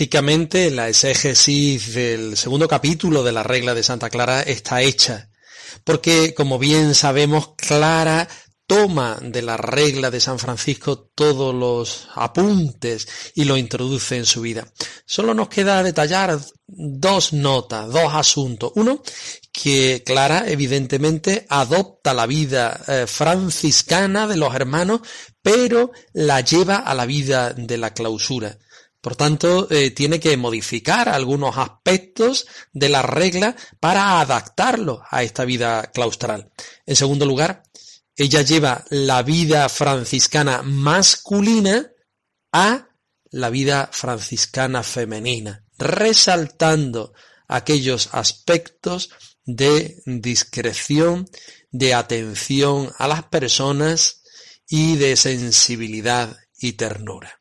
Prácticamente 0.00 0.70
la 0.70 0.88
exégesis 0.88 1.92
del 1.92 2.34
segundo 2.38 2.66
capítulo 2.66 3.22
de 3.22 3.32
la 3.32 3.42
regla 3.42 3.74
de 3.74 3.82
Santa 3.82 4.08
Clara 4.08 4.40
está 4.40 4.80
hecha, 4.80 5.28
porque 5.84 6.32
como 6.32 6.58
bien 6.58 6.94
sabemos, 6.94 7.50
Clara 7.54 8.26
toma 8.66 9.18
de 9.20 9.42
la 9.42 9.58
regla 9.58 10.10
de 10.10 10.20
San 10.20 10.38
Francisco 10.38 11.10
todos 11.14 11.54
los 11.54 12.08
apuntes 12.14 13.08
y 13.34 13.44
lo 13.44 13.58
introduce 13.58 14.16
en 14.16 14.24
su 14.24 14.40
vida. 14.40 14.66
Solo 15.04 15.34
nos 15.34 15.50
queda 15.50 15.82
detallar 15.82 16.40
dos 16.66 17.34
notas, 17.34 17.92
dos 17.92 18.14
asuntos. 18.14 18.72
Uno, 18.76 19.02
que 19.52 20.02
Clara 20.02 20.44
evidentemente 20.46 21.44
adopta 21.50 22.14
la 22.14 22.24
vida 22.24 22.80
eh, 22.88 23.04
franciscana 23.06 24.26
de 24.26 24.38
los 24.38 24.54
hermanos, 24.54 25.02
pero 25.42 25.92
la 26.14 26.40
lleva 26.40 26.76
a 26.76 26.94
la 26.94 27.04
vida 27.04 27.52
de 27.52 27.76
la 27.76 27.92
clausura. 27.92 28.56
Por 29.00 29.16
tanto, 29.16 29.66
eh, 29.70 29.90
tiene 29.92 30.20
que 30.20 30.36
modificar 30.36 31.08
algunos 31.08 31.56
aspectos 31.56 32.46
de 32.72 32.90
la 32.90 33.02
regla 33.02 33.56
para 33.80 34.20
adaptarlo 34.20 35.02
a 35.10 35.22
esta 35.22 35.44
vida 35.44 35.90
claustral. 35.92 36.50
En 36.84 36.96
segundo 36.96 37.24
lugar, 37.24 37.62
ella 38.14 38.42
lleva 38.42 38.84
la 38.90 39.22
vida 39.22 39.68
franciscana 39.70 40.62
masculina 40.62 41.90
a 42.52 42.88
la 43.30 43.48
vida 43.48 43.88
franciscana 43.92 44.82
femenina, 44.82 45.64
resaltando 45.78 47.14
aquellos 47.48 48.10
aspectos 48.12 49.10
de 49.44 50.02
discreción, 50.04 51.26
de 51.70 51.94
atención 51.94 52.92
a 52.98 53.08
las 53.08 53.24
personas 53.24 54.22
y 54.68 54.96
de 54.96 55.16
sensibilidad 55.16 56.36
y 56.58 56.74
ternura. 56.74 57.39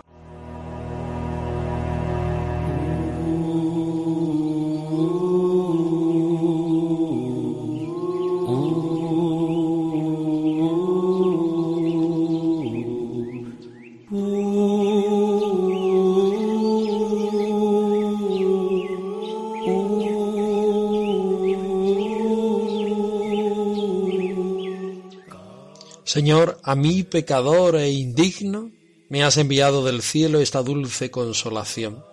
Señor, 26.19 26.59
a 26.63 26.75
mí 26.75 27.03
pecador 27.03 27.77
e 27.77 27.91
indigno, 27.91 28.71
me 29.07 29.23
has 29.23 29.37
enviado 29.37 29.85
del 29.85 30.01
cielo 30.01 30.41
esta 30.41 30.61
dulce 30.61 31.09
consolación. 31.09 32.03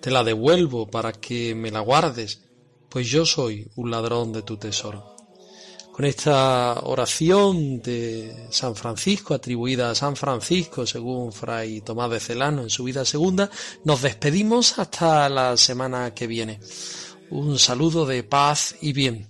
Te 0.00 0.12
la 0.12 0.22
devuelvo 0.22 0.88
para 0.88 1.10
que 1.10 1.56
me 1.56 1.72
la 1.72 1.80
guardes, 1.80 2.42
pues 2.88 3.08
yo 3.08 3.26
soy 3.26 3.68
un 3.74 3.90
ladrón 3.90 4.32
de 4.32 4.42
tu 4.42 4.56
tesoro. 4.56 5.16
Con 5.90 6.04
esta 6.04 6.78
oración 6.84 7.82
de 7.82 8.46
San 8.50 8.76
Francisco, 8.76 9.34
atribuida 9.34 9.90
a 9.90 9.96
San 9.96 10.14
Francisco, 10.14 10.86
según 10.86 11.32
Fray 11.32 11.80
Tomás 11.80 12.08
de 12.12 12.20
Celano 12.20 12.62
en 12.62 12.70
su 12.70 12.84
vida 12.84 13.04
segunda, 13.04 13.50
nos 13.82 14.00
despedimos 14.00 14.78
hasta 14.78 15.28
la 15.28 15.56
semana 15.56 16.14
que 16.14 16.28
viene. 16.28 16.60
Un 17.30 17.58
saludo 17.58 18.06
de 18.06 18.22
paz 18.22 18.76
y 18.80 18.92
bien. 18.92 19.29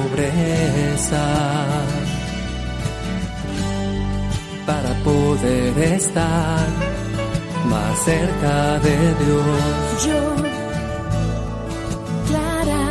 para 4.65 4.93
poder 5.03 5.77
estar 5.95 6.67
más 7.65 7.99
cerca 8.05 8.79
de 8.79 8.97
Dios. 9.21 10.05
Yo, 10.05 10.21
Clara, 12.27 12.85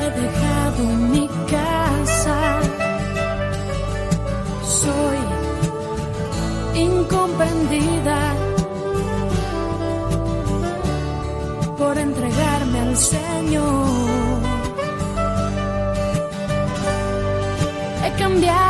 he 0.00 0.08
dejado 0.20 0.82
mi 1.12 1.28
casa, 1.50 2.38
soy 4.82 5.18
incomprendida 6.74 8.34
por 11.78 11.96
entregarme 11.96 12.80
al 12.80 12.96
Señor. 12.96 13.95
He 18.36 18.65